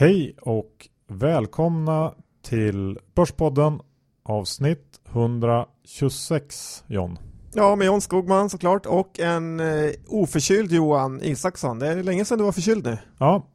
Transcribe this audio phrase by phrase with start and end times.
[0.00, 3.80] Hej och välkomna till Börspodden
[4.22, 7.18] avsnitt 126 John.
[7.54, 11.78] Ja, med John Skogman såklart och en eh, oförkyld Johan Isaksson.
[11.78, 12.98] Det är länge sedan du var förkyld nu.
[13.18, 13.46] Ja,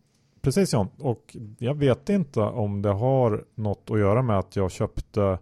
[0.41, 0.87] precis John.
[0.99, 5.39] Och jag vet inte om det har något att göra med att jag köpte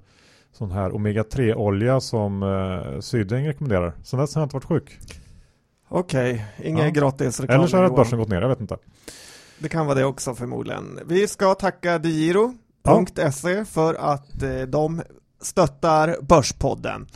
[0.52, 3.94] sån här omega-3 olja som eh, Syding rekommenderar.
[4.04, 5.00] Sen dess har jag inte varit sjuk.
[5.90, 6.90] Okej, inga Ja.
[6.90, 7.60] gratis reklam.
[7.60, 8.78] Eller så har börsen gått ner, jag vet inte.
[9.60, 11.00] Det kan vara det också förmodligen.
[11.06, 15.02] Vi ska tacka DeGiro.se för att eh, de
[15.42, 17.08] stöttar Börspodden.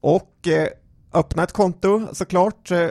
[0.00, 0.68] Och eh,
[1.12, 2.88] öppna ett konto såklart eh,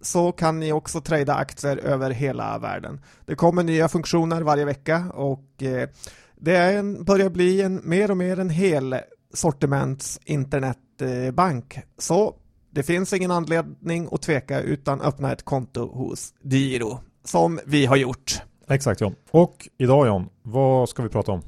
[0.00, 3.00] så kan ni också trada aktier över hela världen.
[3.26, 5.88] Det kommer nya funktioner varje vecka och eh,
[6.36, 8.96] det är en, börjar bli en mer och mer en hel
[9.34, 11.78] sortiments internetbank.
[11.98, 12.34] Så
[12.70, 17.96] det finns ingen anledning att tveka utan öppna ett konto hos DeGiro som vi har
[17.96, 18.42] gjort.
[18.68, 19.14] Exakt John.
[19.30, 21.42] Och idag John, vad ska vi prata om?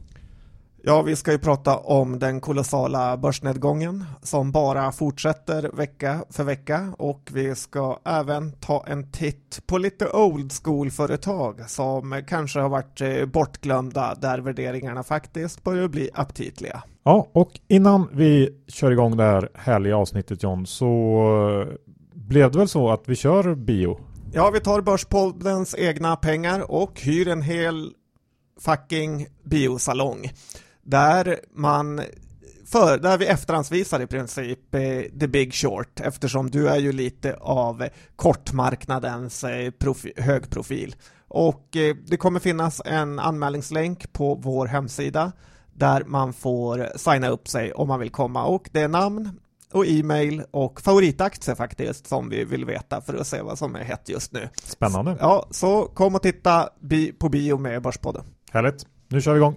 [0.82, 6.94] Ja, vi ska ju prata om den kolossala börsnedgången som bara fortsätter vecka för vecka
[6.98, 13.00] och vi ska även ta en titt på lite old school-företag som kanske har varit
[13.00, 16.82] eh, bortglömda där värderingarna faktiskt börjar bli aptitliga.
[17.02, 20.86] Ja, och innan vi kör igång det här härliga avsnittet John så
[21.60, 21.74] eh,
[22.14, 24.00] blev det väl så att vi kör bio?
[24.32, 27.92] Ja, vi tar Börspoddens egna pengar och hyr en hel
[28.60, 30.32] fucking biosalong
[30.82, 32.00] där man
[32.66, 34.80] för, där vi efterhandsvisar i princip eh,
[35.20, 40.96] The Big Short eftersom du är ju lite av kortmarknadens eh, profi, högprofil.
[41.28, 45.32] Och eh, det kommer finnas en anmälningslänk på vår hemsida
[45.74, 49.40] där man får signa upp sig om man vill komma och det är namn
[49.72, 53.84] och e-mail och favoritaktie faktiskt som vi vill veta för att se vad som är
[53.84, 54.48] hett just nu.
[54.64, 55.16] Spännande.
[55.20, 56.68] Ja, så kom och titta
[57.18, 58.24] på bio med Börspodden.
[58.51, 58.86] Härligt.
[59.08, 59.56] Nu kör vi igång.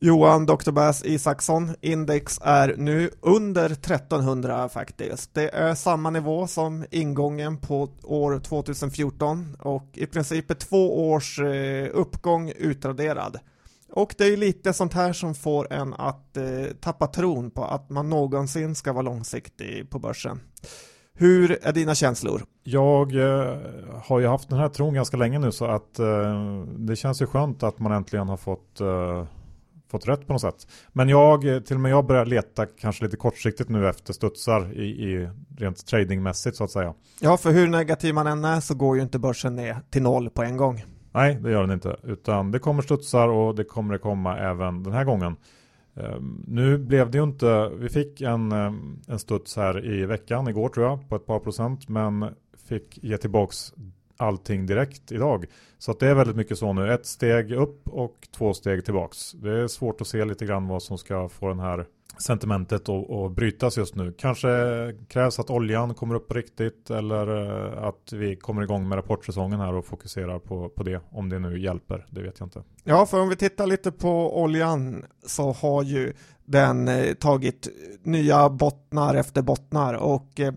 [0.00, 0.70] Johan Dr.
[0.70, 5.34] Bass Isaksson, index är nu under 1300 faktiskt.
[5.34, 11.38] Det är samma nivå som ingången på år 2014 och i princip är två års
[11.40, 13.38] eh, uppgång utraderad.
[13.92, 16.44] Och det är ju lite sånt här som får en att eh,
[16.80, 20.40] tappa tron på att man någonsin ska vara långsiktig på börsen.
[21.14, 22.42] Hur är dina känslor?
[22.64, 23.58] Jag eh,
[24.04, 27.26] har ju haft den här tron ganska länge nu så att eh, det känns ju
[27.26, 29.26] skönt att man äntligen har fått, eh,
[29.90, 30.66] fått rätt på något sätt.
[30.92, 34.72] Men jag, eh, till och med jag börjar leta kanske lite kortsiktigt nu efter studsar
[34.72, 35.28] i, i
[35.58, 36.94] rent tradingmässigt så att säga.
[37.20, 40.30] Ja, för hur negativ man än är så går ju inte börsen ner till noll
[40.30, 40.84] på en gång.
[41.18, 41.96] Nej, det gör den inte.
[42.02, 45.36] Utan det kommer studsar och det kommer det komma även den här gången.
[45.94, 50.48] Ehm, nu blev det ju inte, vi fick en, ehm, en studs här i veckan,
[50.48, 51.88] igår tror jag, på ett par procent.
[51.88, 52.34] Men
[52.68, 53.74] fick ge tillbaks
[54.18, 55.44] allting direkt idag.
[55.78, 56.92] Så att det är väldigt mycket så nu.
[56.92, 59.32] Ett steg upp och två steg tillbaks.
[59.32, 61.86] Det är svårt att se lite grann vad som ska få den här
[62.18, 64.12] sentimentet att, att brytas just nu.
[64.18, 64.48] Kanske
[65.08, 67.46] krävs att oljan kommer upp på riktigt eller
[67.76, 71.00] eh, att vi kommer igång med rapportsäsongen här och fokuserar på, på det.
[71.10, 72.62] Om det nu hjälper, det vet jag inte.
[72.84, 76.12] Ja, för om vi tittar lite på oljan så har ju
[76.44, 77.68] den eh, tagit
[78.02, 80.52] nya bottnar efter bottnar och eh,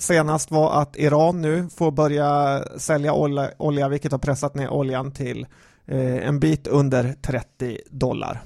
[0.00, 5.12] senast var att Iran nu får börja sälja olja, olja vilket har pressat ner oljan
[5.12, 5.46] till
[5.86, 8.40] eh, en bit under 30 dollar.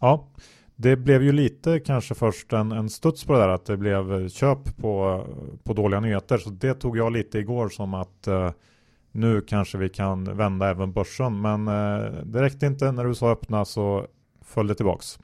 [0.00, 0.28] Ja,
[0.76, 4.28] det blev ju lite kanske först en, en studs på det där att det blev
[4.28, 5.26] köp på,
[5.64, 6.38] på dåliga nyheter.
[6.38, 8.50] Så det tog jag lite igår som att eh,
[9.12, 11.40] nu kanske vi kan vända även börsen.
[11.40, 12.92] Men eh, det räckte inte.
[12.92, 14.06] När USA öppnade så
[14.44, 15.18] föll det tillbaks.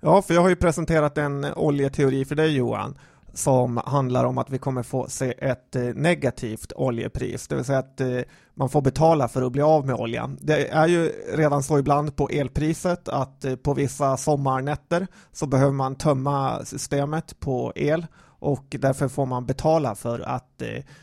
[0.00, 2.98] Ja, för jag har ju presenterat en oljeteori för dig Johan
[3.36, 7.78] som handlar om att vi kommer få se ett eh, negativt oljepris, det vill säga
[7.78, 8.18] att eh,
[8.54, 10.38] man får betala för att bli av med oljan.
[10.40, 15.72] Det är ju redan så ibland på elpriset att eh, på vissa sommarnätter så behöver
[15.72, 18.06] man tömma systemet på el
[18.38, 20.62] och därför får man betala för att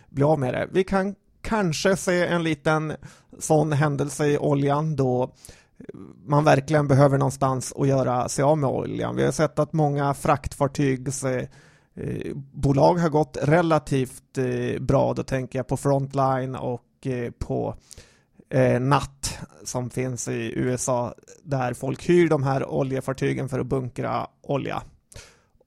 [0.10, 0.68] bli av med det.
[0.72, 2.94] Vi kan kanske se en liten
[3.40, 5.34] sån händelse i oljan då
[6.26, 9.16] man verkligen behöver någonstans att göra sig av med oljan.
[9.16, 11.24] Vi har sett att många fraktfartygs
[11.96, 15.14] eh, bolag har gått relativt eh, bra.
[15.14, 17.76] Då tänker jag på Frontline och eh, på
[18.50, 21.14] eh, Natt som finns i USA
[21.44, 24.84] där folk hyr de här oljefartygen för att bunkra olja.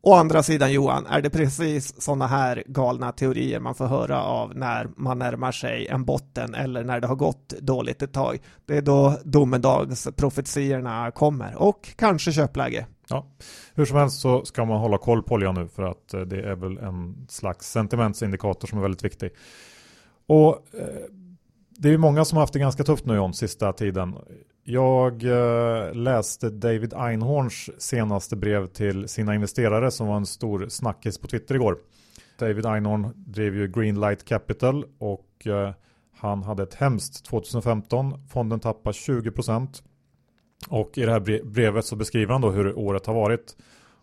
[0.07, 4.57] Å andra sidan Johan, är det precis sådana här galna teorier man får höra av
[4.57, 8.39] när man närmar sig en botten eller när det har gått dåligt ett tag.
[8.67, 12.87] Det är då domedagsprofetiorna kommer och kanske köpläge.
[13.09, 13.27] Ja,
[13.75, 16.43] hur som helst så ska man hålla koll på oljan nu för att eh, det
[16.43, 19.31] är väl en slags sentimentsindikator som är väldigt viktig.
[20.27, 20.87] Och eh,
[21.79, 24.15] det är ju många som har haft det ganska tufft nu John, sista tiden.
[24.65, 31.19] Jag eh, läste David Einhorns senaste brev till sina investerare som var en stor snackis
[31.19, 31.79] på Twitter igår.
[32.39, 35.73] David Einhorn drev ju Greenlight Capital och eh,
[36.17, 38.29] han hade ett hemskt 2015.
[38.29, 39.83] Fonden tappade 20%
[40.69, 43.57] och i det här brevet så beskriver han då hur året har varit.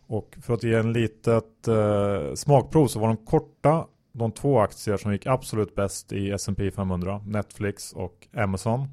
[0.08, 4.98] Och för att ge en litet eh, smakprov så var de korta de två aktier
[4.98, 8.88] som gick absolut bäst i S&P 500, Netflix och Amazon.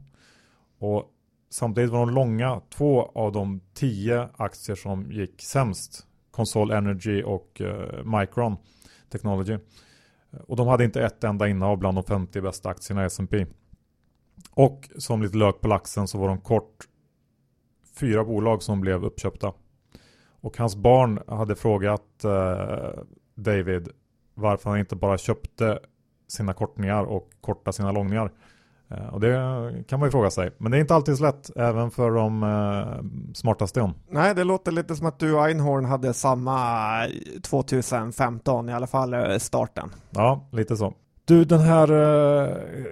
[0.79, 1.05] Och
[1.51, 7.61] samtidigt var de långa två av de tio aktier som gick sämst, Consol Energy och
[7.61, 8.57] eh, Micron
[9.11, 9.59] Technology.
[10.47, 13.47] Och de hade inte ett enda innehav bland de 50 bästa aktierna i S&P.
[14.51, 16.89] Och som lite lök på laxen så var de kort
[18.01, 19.53] fyra bolag som blev uppköpta.
[20.41, 23.03] Och hans barn hade frågat eh,
[23.35, 23.89] David
[24.41, 25.79] varför han inte bara köpte
[26.29, 28.31] sina kortningar och korta sina långningar.
[28.91, 29.35] Eh, och det
[29.89, 30.51] kan man ju fråga sig.
[30.59, 33.93] Men det är inte alltid så lätt, även för de eh, smartaste.
[34.11, 36.59] Nej, det låter lite som att du och Einhorn hade samma
[37.43, 39.91] 2015, i alla fall eh, starten.
[40.11, 40.95] Ja, lite så.
[41.25, 41.89] Du, den här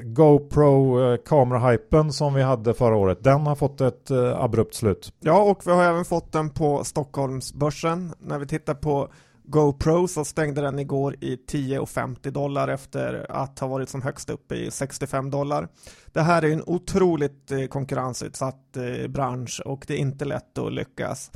[0.02, 5.12] GoPro uh, kamerahypen som vi hade förra året, den har fått ett abrupt slut.
[5.20, 8.12] Ja, och vi har även fått den på Stockholmsbörsen.
[8.18, 9.08] När vi tittar på
[9.50, 14.52] GoPro så stängde den igår i 10,50 dollar efter att ha varit som högst upp
[14.52, 15.68] i 65 dollar.
[16.12, 20.72] Det här är en otroligt eh, konkurrensutsatt eh, bransch och det är inte lätt att
[20.72, 21.30] lyckas.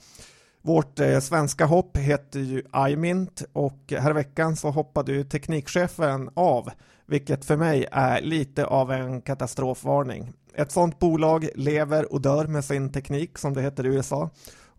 [0.63, 6.71] Vårt eh, svenska hopp heter ju iMint och här veckan så hoppade ju teknikchefen av,
[7.07, 10.33] vilket för mig är lite av en katastrofvarning.
[10.55, 14.31] Ett sådant bolag lever och dör med sin teknik som det heter i USA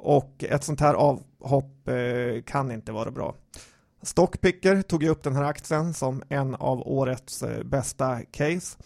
[0.04, 3.36] och ett sånt här avhopp eh, kan inte vara bra.
[4.02, 8.78] Stockpicker tog ju upp den här aktien som en av årets eh, bästa case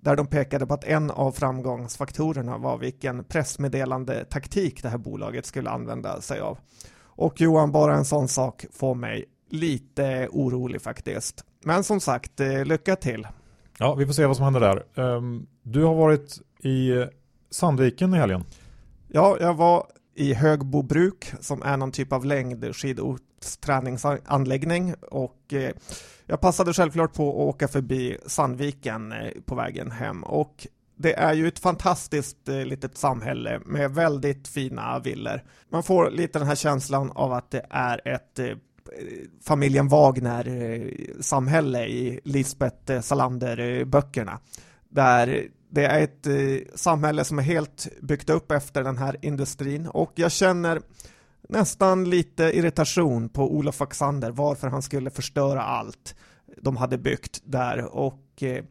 [0.00, 5.46] där de pekade på att en av framgångsfaktorerna var vilken pressmeddelande taktik det här bolaget
[5.46, 6.58] skulle använda sig av.
[7.00, 11.44] Och Johan, bara en sån sak får mig lite orolig faktiskt.
[11.64, 13.26] Men som sagt, eh, lycka till.
[13.78, 14.84] Ja, vi får se vad som händer där.
[14.94, 17.06] Ehm, du har varit i
[17.50, 18.44] Sandviken i helgen.
[19.08, 19.86] Ja, jag var
[20.18, 25.70] i Högbobruk som är någon typ av längdskidortsträningsanläggning och eh,
[26.26, 30.66] jag passade självklart på att åka förbi Sandviken eh, på vägen hem och
[30.96, 35.42] det är ju ett fantastiskt eh, litet samhälle med väldigt fina villor.
[35.70, 38.56] Man får lite den här känslan av att det är ett eh,
[39.42, 44.38] familjen Wagner-samhälle eh, i Lisbeth eh, Salander-böckerna.
[44.88, 49.86] Där det är ett eh, samhälle som är helt byggt upp efter den här industrin
[49.86, 50.80] och jag känner
[51.48, 56.14] nästan lite irritation på Olof Axander varför han skulle förstöra allt
[56.62, 58.64] de hade byggt där och eh,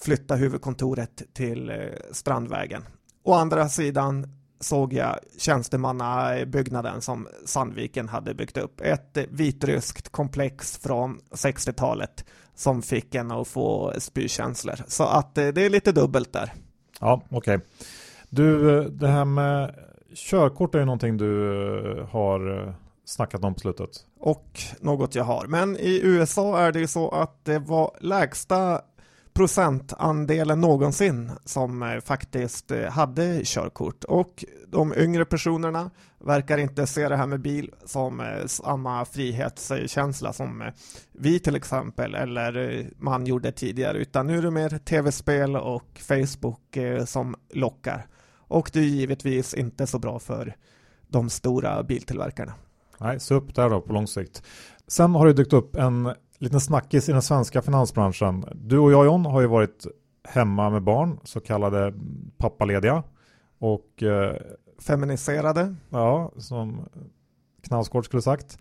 [0.00, 1.76] flytta huvudkontoret till eh,
[2.12, 2.84] Strandvägen.
[3.22, 4.26] Å andra sidan
[4.60, 8.80] såg jag tjänstemannabyggnaden som Sandviken hade byggt upp.
[8.80, 12.24] Ett vitryskt komplex från 60-talet
[12.54, 14.74] som fick en att få spykänslor.
[14.86, 16.52] Så att eh, det är lite dubbelt där.
[17.00, 17.38] Ja, okej.
[17.38, 17.66] Okay.
[18.30, 19.74] Du, eh, det här med
[20.14, 23.90] körkort är ju någonting du eh, har snackat om på slutet.
[24.20, 25.46] Och något jag har.
[25.46, 28.80] Men i USA är det ju så att det var lägsta
[29.34, 37.08] procentandelen någonsin som eh, faktiskt eh, hade körkort och de yngre personerna verkar inte se
[37.08, 40.70] det här med bil som eh, samma frihetskänsla som
[41.12, 46.76] vi till exempel eller man gjorde tidigare utan nu är det mer tv-spel och Facebook
[47.06, 48.06] som lockar
[48.48, 50.56] och det är givetvis inte så bra för
[51.08, 52.54] de stora biltillverkarna.
[52.98, 54.42] Nej, så upp där då på lång sikt.
[54.86, 56.14] Sen har det dykt upp en
[56.44, 58.44] liten snackis i den svenska finansbranschen.
[58.54, 59.86] Du och jag John har ju varit
[60.28, 61.94] hemma med barn, så kallade
[62.36, 63.02] pappalediga.
[63.58, 64.36] Och eh,
[64.78, 65.74] feminiserade.
[65.90, 66.88] Ja, som
[67.62, 68.58] Knausgård skulle sagt.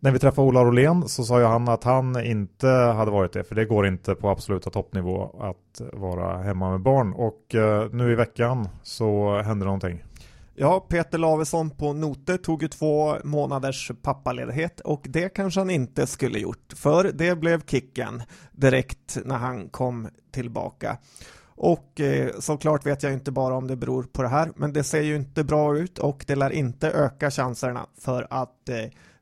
[0.00, 3.44] När vi träffade Ola Rolén så sa ju han att han inte hade varit det,
[3.44, 7.12] för det går inte på absoluta toppnivå att vara hemma med barn.
[7.12, 10.04] Och eh, nu i veckan så hände någonting.
[10.60, 16.06] Ja, Peter Lavesson på Note tog ju två månaders pappaledighet och det kanske han inte
[16.06, 18.22] skulle gjort, för det blev kicken
[18.52, 20.98] direkt när han kom tillbaka.
[21.46, 24.84] Och eh, såklart vet jag inte bara om det beror på det här, men det
[24.84, 28.76] ser ju inte bra ut och det lär inte öka chanserna för att eh,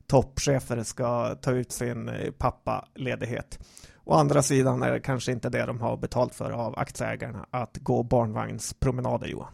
[0.07, 3.59] toppchefer ska ta ut sin eh, pappaledighet.
[4.03, 7.77] Å andra sidan är det kanske inte det de har betalt för av aktieägarna, att
[7.77, 9.53] gå barnvagnspromenader Johan.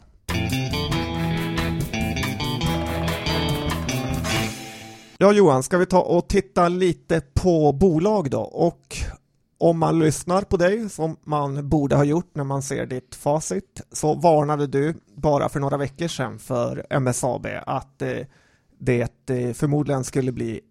[5.17, 8.98] Ja Johan, ska vi ta och titta lite på bolag då och
[9.58, 13.82] om man lyssnar på dig, som man borde ha gjort när man ser ditt facit,
[13.91, 18.17] så varnade du bara för några veckor sedan för MSAB att eh,
[18.79, 20.62] det eh, förmodligen skulle bli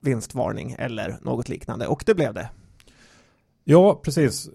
[0.00, 2.48] vinstvarning eller något liknande, och det blev det.
[3.64, 4.50] Ja, precis.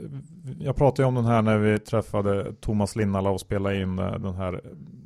[0.59, 4.19] Jag pratade ju om den här när vi träffade Thomas Linnala och spelade in eh,
[4.19, 4.61] den här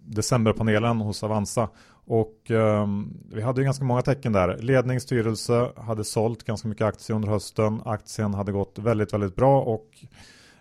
[0.06, 1.70] decemberpanelen hos Avanza.
[2.06, 2.88] Och eh,
[3.32, 4.58] vi hade ju ganska många tecken där.
[4.58, 7.82] Ledningsstyrelse hade sålt ganska mycket aktier under hösten.
[7.86, 9.88] Aktien hade gått väldigt, väldigt bra och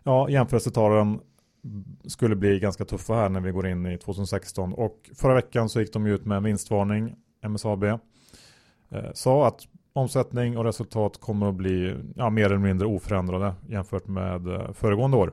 [0.02, 1.20] ja, jämförelsetalen
[2.06, 4.72] skulle bli ganska tuffa här när vi går in i 2016.
[4.72, 7.14] Och förra veckan så gick de ut med en vinstvarning,
[7.48, 7.84] MSAB.
[7.84, 7.98] Eh,
[9.14, 14.46] sa att omsättning och resultat kommer att bli ja, mer eller mindre oförändrade jämfört med
[14.46, 15.32] eh, föregående år.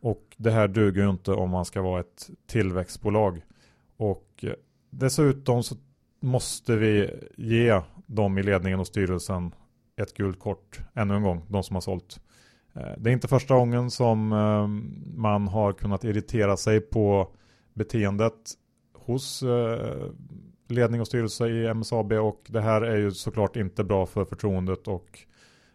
[0.00, 3.42] Och det här duger ju inte om man ska vara ett tillväxtbolag.
[3.96, 4.52] Och eh,
[4.90, 5.76] dessutom så
[6.20, 9.54] måste vi ge de i ledningen och styrelsen
[9.96, 12.20] ett gult kort ännu en gång, de som har sålt.
[12.74, 17.32] Eh, det är inte första gången som ehm, man har kunnat irritera sig på
[17.74, 18.34] beteendet
[18.94, 19.44] hos
[20.70, 24.88] ledning och styrelse i MSAB och det här är ju såklart inte bra för förtroendet
[24.88, 25.18] och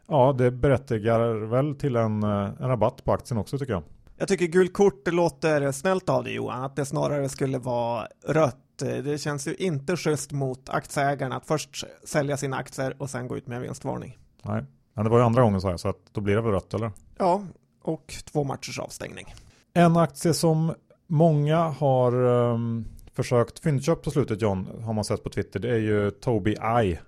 [0.08, 3.84] ja, det berättigar väl till en, en rabatt på aktien också tycker jag.
[4.18, 8.58] Jag tycker gult kort låter snällt av dig Johan, att det snarare skulle vara rött.
[8.78, 13.38] Det känns ju inte schysst mot aktieägarna att först sälja sina aktier och sen gå
[13.38, 14.18] ut med en vinstvarning.
[14.42, 16.52] Nej, men det var ju andra gången så här så att då blir det väl
[16.52, 16.92] rött eller?
[17.18, 17.44] Ja,
[17.82, 19.34] och två matchers avstängning.
[19.74, 20.74] En aktie som
[21.08, 25.80] många har um, försökt fyndköp på slutet John, har man sett på Twitter, det är
[25.80, 27.00] ju Tobii Eye.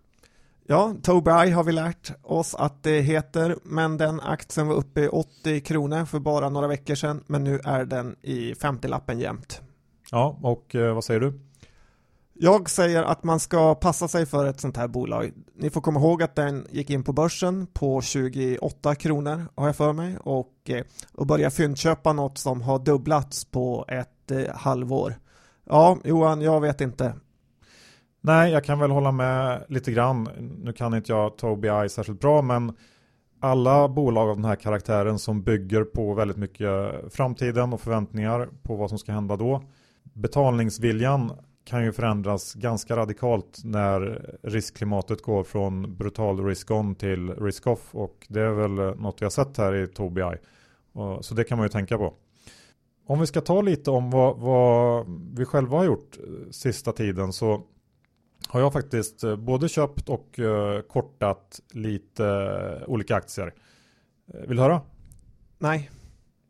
[0.67, 5.01] Ja, Tobii Eye har vi lärt oss att det heter, men den aktien var uppe
[5.01, 9.61] i 80 kronor för bara några veckor sedan, men nu är den i 50-lappen jämt.
[10.11, 11.39] Ja, och eh, vad säger du?
[12.37, 15.31] Jag säger att man ska passa sig för ett sånt här bolag.
[15.55, 19.75] Ni får komma ihåg att den gick in på börsen på 28 kronor har jag
[19.75, 25.15] för mig och, eh, och börja fyndköpa något som har dubblats på ett eh, halvår.
[25.65, 27.13] Ja, Johan, jag vet inte.
[28.21, 30.29] Nej, jag kan väl hålla med lite grann.
[30.63, 32.73] Nu kan inte jag Tobii Eye särskilt bra, men
[33.39, 38.75] alla bolag av den här karaktären som bygger på väldigt mycket framtiden och förväntningar på
[38.75, 39.63] vad som ska hända då.
[40.03, 41.31] Betalningsviljan
[41.65, 48.41] kan ju förändras ganska radikalt när riskklimatet går från brutal risk-on till risk-off och det
[48.41, 50.39] är väl något vi har sett här i Tobii Eye.
[51.21, 52.13] Så det kan man ju tänka på.
[53.07, 55.05] Om vi ska ta lite om vad, vad,
[55.37, 57.61] vi själva har gjort eh, sista tiden så
[58.47, 63.53] har jag faktiskt eh, både köpt och uh, kortat lite olika aktier.
[64.25, 64.81] Vill du höra?
[65.57, 65.91] Nej.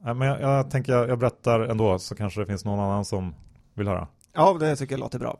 [0.03, 3.35] Men jag, jag tänker jag, jag berättar ändå så kanske det finns någon annan som
[3.73, 4.07] vill höra.
[4.33, 5.39] Ja, det tycker jag låter bra.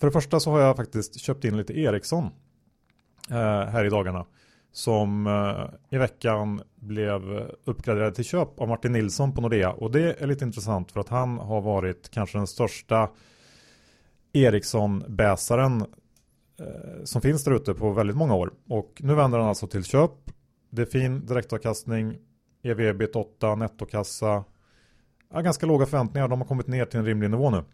[0.00, 4.26] För det första så har jag faktiskt köpt in lite Ericsson uh, här i dagarna
[4.72, 7.22] som eh, i veckan blev
[7.64, 9.72] uppgraderad till köp av Martin Nilsson på Nordea.
[9.72, 13.10] Och det är lite intressant för att han har varit kanske den största
[14.32, 15.80] Ericsson-bäsaren
[16.60, 18.52] eh, som finns där ute på väldigt många år.
[18.68, 20.12] Och nu vänder han alltså till köp.
[20.70, 22.18] Det är fin direktavkastning,
[22.62, 24.44] ev 8, nettokassa.
[25.32, 27.64] Ja, ganska låga förväntningar, de har kommit ner till en rimlig nivå nu.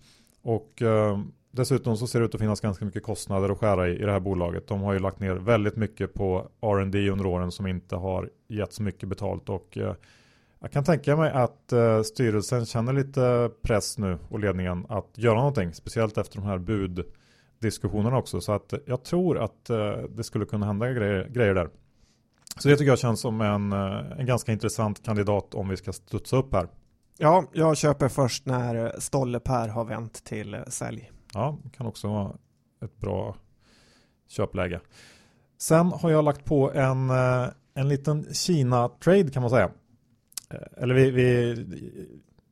[0.42, 1.18] Och eh,
[1.56, 4.12] Dessutom så ser det ut att finnas ganska mycket kostnader att skära i i det
[4.12, 4.68] här bolaget.
[4.68, 8.72] De har ju lagt ner väldigt mycket på R&D under åren som inte har gett
[8.72, 9.94] så mycket betalt och eh,
[10.60, 15.34] jag kan tänka mig att eh, styrelsen känner lite press nu och ledningen att göra
[15.34, 18.40] någonting, speciellt efter de här buddiskussionerna också.
[18.40, 21.68] Så att jag tror att eh, det skulle kunna hända grejer, grejer där.
[22.58, 25.92] Så det tycker jag känns som en, eh, en ganska intressant kandidat om vi ska
[25.92, 26.68] studsa upp här.
[27.18, 31.10] Ja, jag köper först när Stolle Per har vänt till sälj.
[31.34, 32.36] Ja, kan också vara
[32.80, 33.36] ett bra
[34.28, 34.80] köpläge.
[35.58, 39.70] Sen har jag lagt på en, eh, en liten Kina-trade kan man säga.
[40.50, 41.56] Eh, eller vi, vi,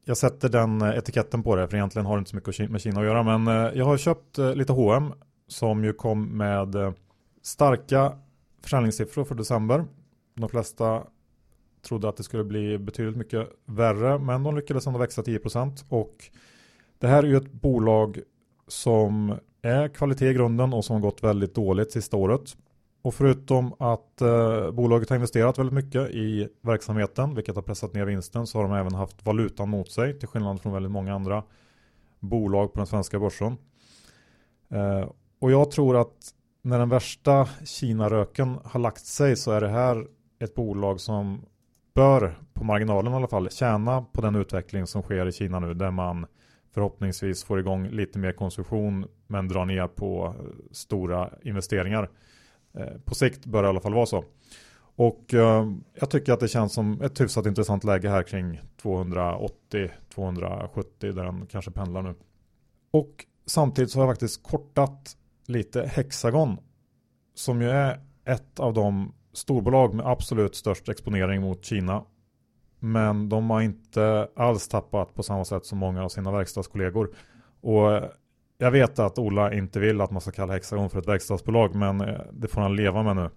[0.04, 2.80] jag sätter den eh, etiketten på det för egentligen har det inte så mycket med
[2.80, 3.38] Kina att göra.
[3.38, 3.46] Men
[3.78, 5.12] jag har köpt lite H&M
[5.48, 6.94] som ju kom med
[7.42, 8.18] starka
[8.62, 9.84] försäljningssiffror för december.
[10.34, 11.02] De flesta
[11.82, 16.30] trodde att det skulle bli betydligt mycket värre men de lyckades ändå växa 10% och
[16.98, 18.20] det här är ju ett bolag
[18.68, 22.56] som är kvalitet i grunden och som har gått väldigt dåligt sista året.
[23.02, 28.04] Och förutom att eh, bolaget har investerat väldigt mycket i verksamheten, vilket har pressat ner
[28.04, 31.42] vinsten, så har de även haft valutan mot sig, till skillnad från väldigt många andra
[32.20, 33.56] bolag på den svenska börsen.
[34.68, 39.68] Eh, och jag tror att när den värsta Kina-röken har lagt sig så är det
[39.68, 40.06] här
[40.38, 41.42] ett bolag som
[41.94, 45.74] bör, på marginalen i alla fall, tjäna på den utveckling som sker i Kina nu,
[45.74, 46.26] där man
[46.74, 52.10] förhoppningsvis får igång lite mer konsumtion men drar ner på eh, stora investeringar.
[52.78, 54.24] Eh, på sikt bör det i alla fall vara så.
[54.96, 59.90] Och eh, jag tycker att det känns som ett hyfsat intressant läge här kring 280-270
[61.00, 62.14] där den kanske pendlar nu.
[62.90, 65.16] Och samtidigt så har jag faktiskt kortat
[65.46, 66.56] lite Hexagon
[67.34, 72.04] som ju är ett av de storbolag med absolut störst exponering mot Kina.
[72.78, 77.10] Men de har inte alls tappat på samma sätt som många av sina verkstadskollegor.
[77.60, 78.02] Och
[78.58, 82.00] jag vet att Ola inte vill att man ska kalla Hexagon för ett verkstadsbolag men
[82.00, 83.30] eh, det får han leva med nu.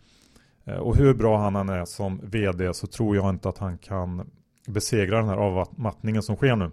[0.66, 3.78] Eh, och hur bra han än är som vd så tror jag inte att han
[3.78, 4.32] kan
[4.68, 6.72] besegra den här avmattningen som sker nu.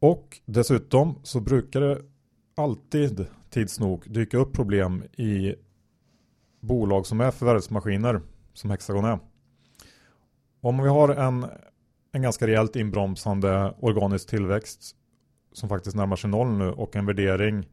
[0.00, 1.98] Och dessutom så brukar det
[2.56, 5.54] alltid tids nog dyka upp problem i
[6.60, 8.20] bolag som är förvärvsmaskiner
[8.52, 9.18] som Hexagon är.
[10.60, 11.46] Om vi har en,
[12.12, 14.96] en ganska rejält inbromsande organisk tillväxt
[15.52, 17.68] som faktiskt närmar sig noll nu och en värdering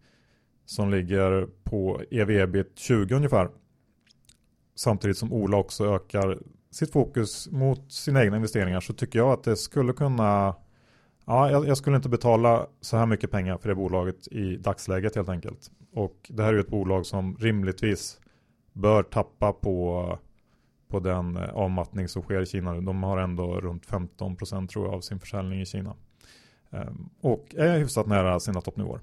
[0.65, 3.49] som ligger på ev-ebit 20 ungefär.
[4.75, 6.39] Samtidigt som Ola också ökar
[6.71, 10.55] sitt fokus mot sina egna investeringar så tycker jag att det skulle kunna
[11.29, 15.29] Ja, jag, skulle inte betala så här mycket pengar för det bolaget i dagsläget helt
[15.29, 15.71] enkelt.
[15.93, 18.19] Och det här är ju ett bolag som rimligtvis
[18.73, 20.19] bör tappa på,
[20.89, 22.81] på den avmattning som sker i Kina.
[22.81, 25.95] De har ändå runt 15% tror jag av sin försäljning i Kina.
[26.71, 29.01] Ehm, och är hyfsat nära sina toppnivåer.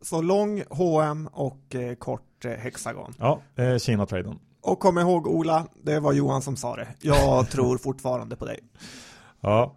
[0.00, 3.14] Så lång H&M och eh, kort eh, Hexagon.
[3.18, 4.38] Ja, eh, Kina-traden.
[4.62, 6.88] Och kom ihåg Ola, det var Johan som sa det.
[7.00, 8.60] Jag tror fortfarande på dig.
[9.40, 9.76] Ja.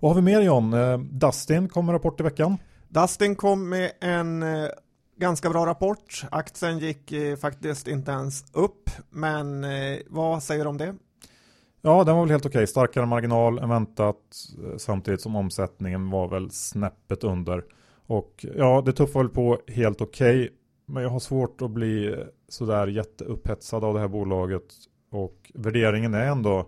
[0.00, 0.74] Vad har vi mer John?
[0.74, 2.56] Eh, Dustin kom med rapport i veckan.
[2.88, 4.68] Dustin kom med en eh,
[5.18, 6.24] ganska bra rapport.
[6.30, 10.94] Aktien gick eh, faktiskt inte ens upp, men eh, vad säger du om det?
[11.82, 12.66] Ja, den var väl helt okej.
[12.66, 14.16] Starkare marginal än väntat
[14.64, 17.64] eh, samtidigt som omsättningen var väl snäppet under.
[18.06, 20.52] Och ja, det tuffar väl på helt okej.
[20.86, 24.64] Men jag har svårt att bli sådär jätteupphetsad av det här bolaget.
[25.10, 26.66] Och värderingen är ändå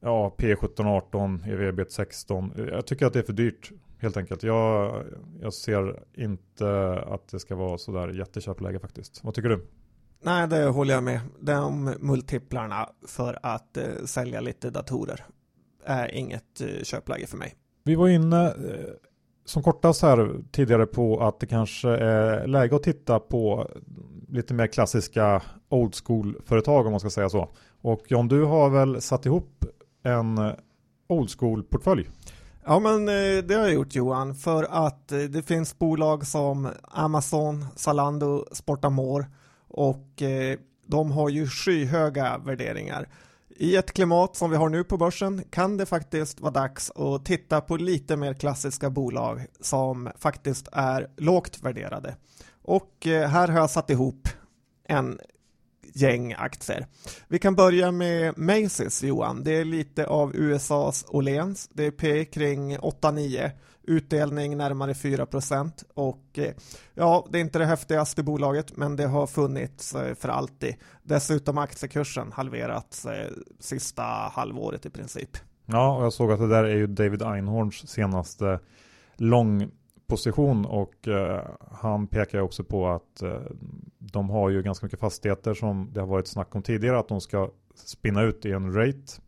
[0.00, 2.52] ja, P17, 18, EVB 16.
[2.72, 4.42] Jag tycker att det är för dyrt helt enkelt.
[4.42, 5.04] Jag,
[5.40, 9.20] jag ser inte att det ska vara sådär jätteköpläge faktiskt.
[9.24, 9.66] Vad tycker du?
[10.22, 11.20] Nej, det håller jag med.
[11.40, 15.24] De multiplarna för att eh, sälja lite datorer
[15.84, 17.54] är inget eh, köpläge för mig.
[17.84, 18.54] Vi var inne eh,
[19.44, 23.70] som kortast här tidigare på att det kanske är läge att titta på
[24.28, 27.48] lite mer klassiska old school-företag om man ska säga så.
[27.80, 29.64] Och John, du har väl satt ihop
[30.02, 30.52] en
[31.08, 32.08] old school-portfölj?
[32.64, 36.68] Ja men eh, det har jag gjort Johan för att eh, det finns bolag som
[36.82, 39.26] Amazon, Zalando, Sportamore
[39.68, 43.08] och eh, de har ju skyhöga värderingar.
[43.48, 47.24] I ett klimat som vi har nu på börsen kan det faktiskt vara dags att
[47.24, 52.16] titta på lite mer klassiska bolag som faktiskt är lågt värderade.
[52.62, 54.28] Och här har jag satt ihop
[54.88, 55.18] en
[55.92, 56.86] gäng aktier.
[57.28, 59.44] Vi kan börja med Macy's Johan.
[59.44, 61.70] Det är lite av USAs Åhléns.
[61.72, 63.50] Det är P kring 8-9
[63.84, 65.26] utdelning närmare 4
[65.94, 66.54] och eh,
[66.94, 70.74] ja, det är inte det häftigaste bolaget, men det har funnits eh, för alltid.
[71.02, 74.02] Dessutom aktiekursen halverats eh, sista
[74.32, 75.30] halvåret i princip.
[75.66, 78.60] Ja, och jag såg att det där är ju David Einhorns senaste
[79.16, 79.70] lång
[80.12, 83.40] position och eh, han pekar också på att eh,
[83.98, 87.20] de har ju ganska mycket fastigheter som det har varit snack om tidigare att de
[87.20, 89.22] ska spinna ut i en rate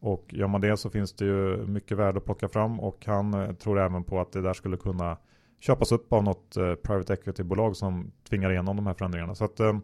[0.00, 3.34] och gör man det så finns det ju mycket värde att plocka fram och han
[3.34, 5.16] eh, tror även på att det där skulle kunna
[5.60, 9.34] köpas upp av något eh, private equity-bolag som tvingar igenom de här förändringarna.
[9.34, 9.78] Så att eh,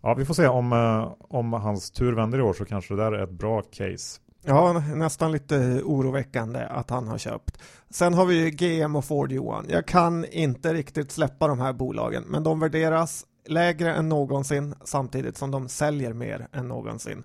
[0.00, 3.02] ja, vi får se om, eh, om hans tur vänder i år så kanske det
[3.02, 4.20] där är ett bra case.
[4.42, 7.58] Ja, nästan lite oroväckande att han har köpt.
[7.90, 9.66] Sen har vi GM och Ford Johan.
[9.68, 15.36] Jag kan inte riktigt släppa de här bolagen, men de värderas lägre än någonsin samtidigt
[15.36, 17.24] som de säljer mer än någonsin.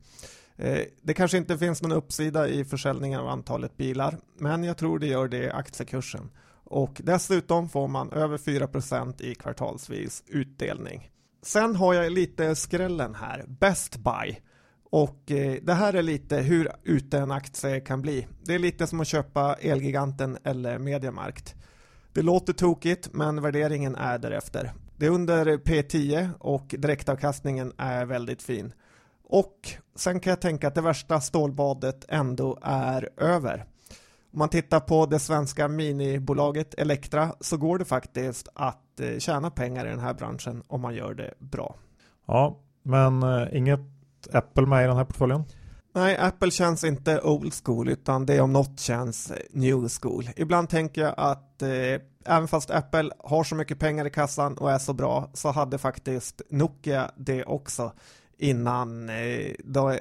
[0.56, 4.99] Eh, det kanske inte finns någon uppsida i försäljningen av antalet bilar, men jag tror
[4.99, 6.30] det gör det i aktiekursen.
[6.63, 11.10] Och dessutom får man över 4% i kvartalsvis utdelning.
[11.43, 14.36] Sen har jag lite skrällen här, Best Buy.
[14.95, 18.27] Och eh, det här är lite hur ute en aktie kan bli.
[18.43, 21.55] Det är lite som att köpa Elgiganten eller Mediamarkt.
[22.13, 24.73] Det låter tokigt, men värderingen är därefter.
[24.97, 28.73] Det är under P10 och direktavkastningen är väldigt fin.
[29.23, 29.60] Och
[29.95, 33.65] sen kan jag tänka att det värsta stålbadet ändå är över.
[34.31, 39.49] Om man tittar på det svenska minibolaget Elektra så går det faktiskt att eh, tjäna
[39.49, 41.75] pengar i den här branschen om man gör det bra.
[42.25, 43.94] Ja, men eh, inget
[44.33, 45.43] Apple med i den här portföljen?
[45.95, 50.29] Nej, Apple känns inte old school utan det om något känns eh, new school.
[50.35, 51.69] Ibland tänker jag att eh,
[52.25, 55.77] även fast Apple har så mycket pengar i kassan och är så bra så hade
[55.77, 57.91] faktiskt Nokia det också
[58.38, 59.51] innan eh,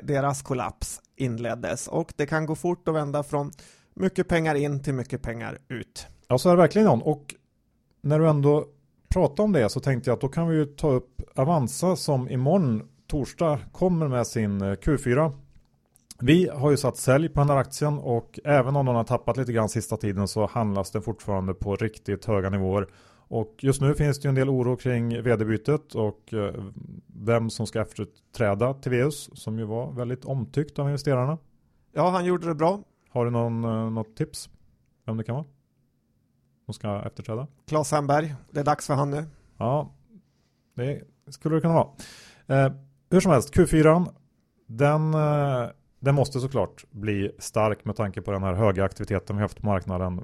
[0.03, 3.51] deras kollaps inleddes och det kan gå fort att vända från
[3.95, 6.07] mycket pengar in till mycket pengar ut.
[6.29, 7.03] Ja, så är det verkligen Jan.
[7.03, 7.35] Och
[8.01, 8.67] när du ändå
[9.09, 12.29] pratar om det så tänkte jag att då kan vi ju ta upp Avanza som
[12.29, 15.33] imorgon torsdag kommer med sin eh, Q4.
[16.21, 19.37] Vi har ju satt sälj på den här aktien och även om den har tappat
[19.37, 22.89] lite grann sista tiden så handlas den fortfarande på riktigt höga nivåer.
[23.29, 26.65] Och just nu finns det ju en del oro kring vd-bytet och eh,
[27.07, 31.39] vem som ska efterträda Tiveus som ju var väldigt omtyckt av investerarna.
[31.93, 32.81] Ja, han gjorde det bra.
[33.11, 34.51] Har du någon, eh, något tips?
[35.07, 35.47] Vem det kan vara?
[36.65, 37.47] Som ska efterträda?
[37.67, 39.25] Claes Hemberg, det är dags för han nu.
[39.59, 39.95] Ja,
[40.75, 41.89] det skulle det kunna vara.
[42.47, 42.73] Eh,
[43.11, 44.07] hur som helst, Q4,
[44.67, 49.43] den, eh, den måste såklart bli stark med tanke på den här höga aktiviteten vi
[49.43, 50.21] haft på marknaden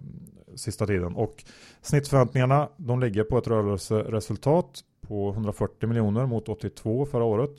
[0.55, 1.15] sista tiden.
[1.15, 1.45] Och
[1.83, 7.57] snittförväntningarna, de ligger på ett rörelseresultat på 140 miljoner mot 82 förra året.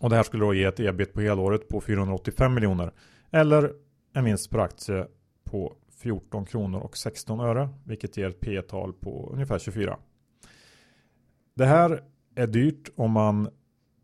[0.00, 2.92] Och det här skulle då ge ett ebit på helåret på 485 miljoner.
[3.30, 3.72] Eller
[4.14, 5.06] en vinst per aktie
[5.44, 9.98] på 14 kronor och 16 öre, vilket ger ett P-tal på ungefär 24.
[11.54, 12.02] Det här
[12.34, 13.48] är dyrt om man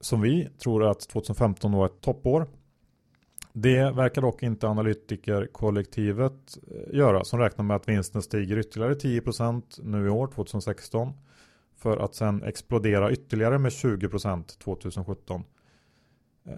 [0.03, 2.47] som vi tror att 2015 var ett toppår.
[3.53, 9.63] Det verkar dock inte analytikerkollektivet eh, göra som räknar med att vinsten stiger ytterligare 10%
[9.83, 11.13] nu i år 2016
[11.77, 15.45] för att sen explodera ytterligare med 20% 2017.
[16.47, 16.55] Eh,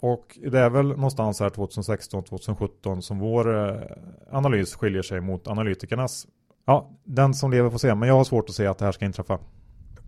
[0.00, 3.82] och det är väl någonstans här 2016-2017 som vår eh,
[4.30, 6.26] analys skiljer sig mot analytikernas.
[6.64, 8.92] Ja, den som lever får se, men jag har svårt att se att det här
[8.92, 9.38] ska inträffa.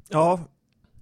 [0.09, 0.41] Ja,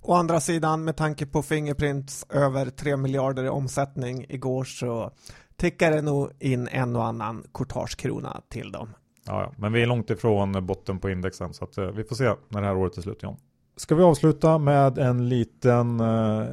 [0.02, 5.10] å andra sidan med tanke på Fingerprints över 3 miljarder i omsättning igår så
[5.56, 8.94] tickar det nog in en och annan kortagekrona till dem.
[9.26, 12.16] Ja, ja, men vi är långt ifrån botten på indexen så att eh, vi får
[12.16, 13.36] se när det här året är slut John.
[13.76, 16.46] Ska vi avsluta med en liten eh,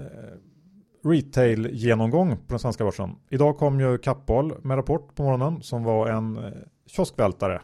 [1.05, 3.15] retail-genomgång på den svenska börsen.
[3.29, 6.51] Idag kom ju Kappahl med rapport på morgonen som var en eh,
[6.87, 7.61] kioskvältare.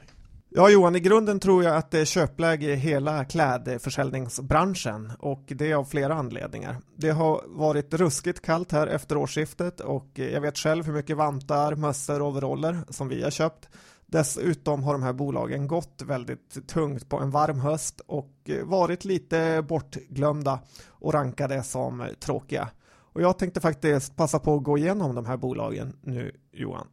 [0.54, 5.74] Ja Johan, i grunden tror jag att det är köpläge i hela klädförsäljningsbranschen och det
[5.74, 6.78] av flera anledningar.
[6.96, 11.76] Det har varit ruskigt kallt här efter årsskiftet och jag vet själv hur mycket vantar,
[11.76, 13.70] mössor och overaller som vi har köpt.
[14.06, 19.66] Dessutom har de här bolagen gått väldigt tungt på en varm höst och varit lite
[19.70, 22.70] bortglömda och rankade som tråkiga.
[22.92, 26.88] Och jag tänkte faktiskt passa på att gå igenom de här bolagen nu Johan.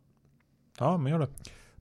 [0.79, 1.29] Ja, men gör det.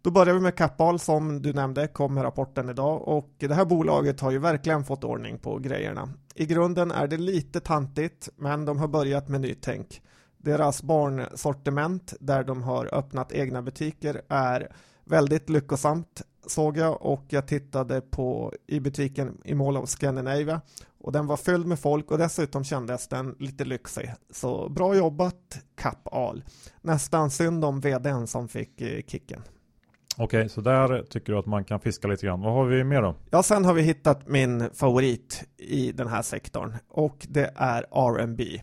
[0.07, 3.65] Då börjar vi med Kappahl som du nämnde, kom med rapporten idag och det här
[3.65, 6.09] bolaget har ju verkligen fått ordning på grejerna.
[6.35, 10.01] I grunden är det lite tantigt, men de har börjat med nytänk.
[10.37, 14.71] Deras barnsortiment där de har öppnat egna butiker är
[15.05, 20.61] väldigt lyckosamt såg jag och jag tittade på i butiken i Mall of Scandinavia
[20.99, 24.13] och den var fylld med folk och dessutom kändes den lite lyxig.
[24.29, 26.43] Så bra jobbat Kappahl.
[26.81, 29.41] Nästan synd om vdn som fick eh, kicken.
[30.19, 32.41] Okej, okay, så där tycker du att man kan fiska lite grann.
[32.41, 33.15] Vad har vi mer då?
[33.29, 38.61] Ja, sen har vi hittat min favorit i den här sektorn och det är R&B.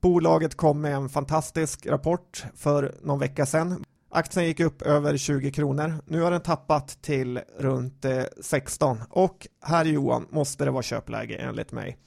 [0.00, 3.84] Bolaget kom med en fantastisk rapport för någon vecka sedan.
[4.10, 5.94] Aktien gick upp över 20 kronor.
[6.06, 11.36] Nu har den tappat till runt eh, 16 och här Johan måste det vara köpläge
[11.36, 11.98] enligt mig.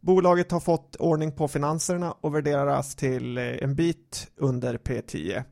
[0.00, 5.44] Bolaget har fått ordning på finanserna och värderas till eh, en bit under P10.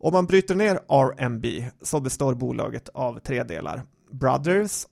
[0.00, 1.46] Om man bryter ner RMB
[1.82, 3.82] så består bolaget av tre delar.
[4.10, 4.86] Brothers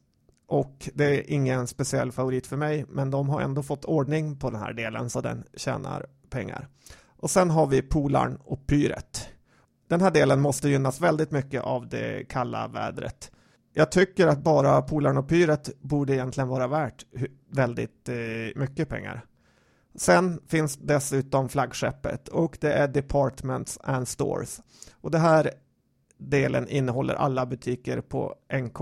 [0.47, 4.51] och det är ingen speciell favorit för mig men de har ändå fått ordning på
[4.51, 6.69] den här delen så den tjänar pengar.
[7.17, 9.29] Och sen har vi Polarn och Pyret.
[9.89, 13.31] Den här delen måste gynnas väldigt mycket av det kalla vädret.
[13.73, 17.07] Jag tycker att bara Polarn och Pyret borde egentligen vara värt
[17.51, 18.17] väldigt eh,
[18.61, 19.25] mycket pengar.
[19.97, 24.61] Sen finns dessutom flaggskeppet och det är Departments and Stores.
[25.01, 25.51] Och det här
[26.19, 28.81] delen innehåller alla butiker på NK.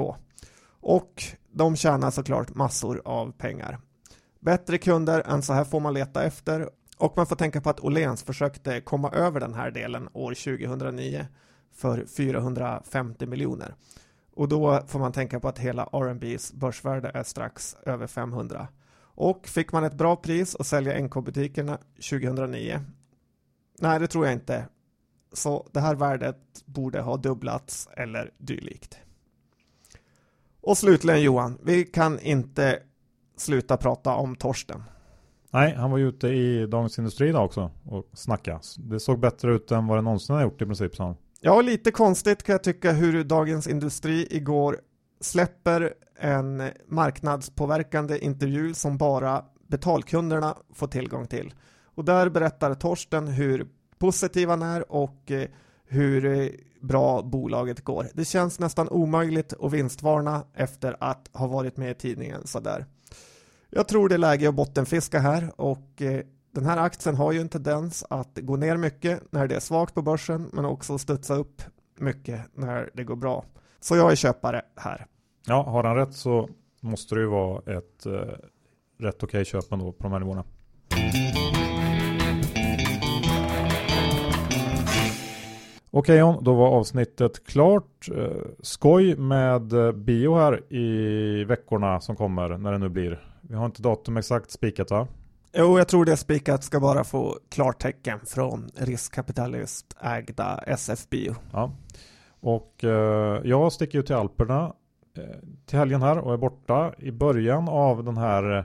[0.80, 1.22] Och
[1.52, 3.78] de tjänar såklart massor av pengar.
[4.40, 7.80] Bättre kunder än så här får man leta efter och man får tänka på att
[7.80, 11.26] Åhléns försökte komma över den här delen år 2009
[11.72, 13.74] för 450 miljoner.
[14.34, 18.68] Och då får man tänka på att hela R&Bs börsvärde är strax över 500.
[19.14, 21.78] Och fick man ett bra pris att sälja NK-butikerna
[22.10, 22.80] 2009?
[23.78, 24.68] Nej, det tror jag inte.
[25.32, 28.98] Så det här värdet borde ha dubblats eller dylikt.
[30.60, 32.82] Och slutligen Johan, vi kan inte
[33.36, 34.82] sluta prata om Torsten.
[35.50, 38.60] Nej, han var ju ute i Dagens Industri idag också och snackade.
[38.78, 41.16] Det såg bättre ut än vad det någonsin har gjort i princip, sa han.
[41.40, 44.80] Ja, lite konstigt kan jag tycka hur Dagens Industri igår
[45.20, 51.54] släpper en marknadspåverkande intervju som bara betalkunderna får tillgång till.
[51.84, 53.66] Och där berättar Torsten hur
[53.98, 55.48] positiv han är och eh,
[55.86, 56.48] hur eh,
[56.80, 58.06] bra bolaget går.
[58.14, 62.86] Det känns nästan omöjligt att vinstvarna efter att ha varit med i tidningen sådär.
[63.70, 66.20] Jag tror det är läge att bottenfiska här och eh,
[66.54, 69.94] den här aktien har ju en tendens att gå ner mycket när det är svagt
[69.94, 71.62] på börsen men också studsa upp
[71.98, 73.44] mycket när det går bra.
[73.84, 75.06] Så jag är köpare här.
[75.46, 76.48] Ja, har han rätt så
[76.80, 78.12] måste det ju vara ett eh,
[78.98, 80.44] rätt okej okay köp ändå på de här nivåerna.
[85.90, 88.08] Okej John, då var avsnittet klart.
[88.16, 88.26] Eh,
[88.62, 93.24] skoj med eh, bio här i veckorna som kommer, när det nu blir.
[93.40, 95.08] Vi har inte datum exakt spikat va?
[95.52, 101.34] Jo, jag tror det spikat ska bara få klartecken från riskkapitalist ägda SF Bio.
[101.52, 101.72] Ja,
[102.44, 104.74] och eh, jag sticker ju till Alperna
[105.16, 105.22] eh,
[105.66, 108.64] till helgen här och är borta i början av den här eh,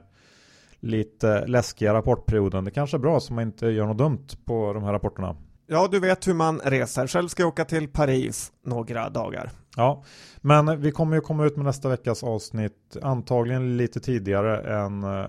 [0.80, 2.66] lite läskiga rapportperioden.
[2.66, 5.36] Det kanske är bra så man inte gör något dumt på de här rapporterna.
[5.68, 7.08] Ja, du vet hur man reser.
[7.08, 9.52] Själv ska jag åka till Paris några dagar.
[9.76, 10.04] Ja,
[10.38, 15.26] men vi kommer ju komma ut med nästa veckas avsnitt antagligen lite tidigare än, äh,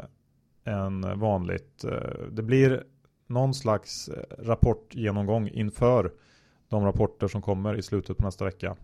[0.64, 1.84] än vanligt.
[1.84, 2.82] Eh, det blir
[3.26, 6.12] någon slags eh, rapportgenomgång inför
[6.70, 8.76] de rapporter som kommer i slutet på nästa vecka.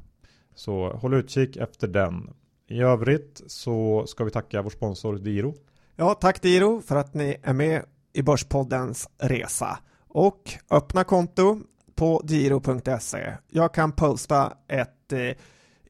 [0.54, 2.30] Så håll utkik efter den.
[2.68, 5.54] I övrigt så ska vi tacka vår sponsor Diro.
[5.96, 11.60] Ja, tack Diro för att ni är med i Börspoddens resa och öppna konto
[11.94, 13.32] på diro.se.
[13.48, 15.36] Jag kan posta ett eh,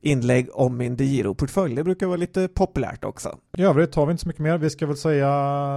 [0.07, 1.75] inlägg om min Giro-portfölj.
[1.75, 3.38] Det brukar vara lite populärt också.
[3.57, 4.59] I övrigt har vi inte så mycket mer.
[4.59, 5.29] Vi ska väl säga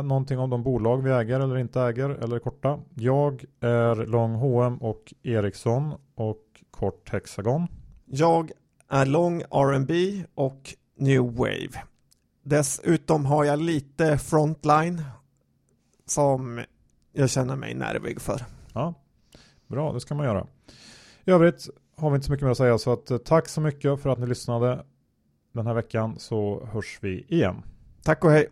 [0.01, 2.79] någonting om de bolag vi äger eller inte äger eller korta.
[2.93, 7.67] Jag är lång H&M och Ericsson och kort Hexagon.
[8.05, 8.51] Jag
[8.89, 11.83] är lång R&B och New Wave.
[12.43, 15.03] Dessutom har jag lite Frontline
[16.05, 16.61] som
[17.13, 18.45] jag känner mig nervig för.
[18.73, 18.93] Ja,
[19.67, 20.47] bra, det ska man göra.
[21.25, 23.62] I övrigt har vi inte så mycket mer att säga så att eh, tack så
[23.62, 24.85] mycket för att ni lyssnade
[25.53, 27.63] den här veckan så hörs vi igen.
[28.03, 28.49] Tack och hej.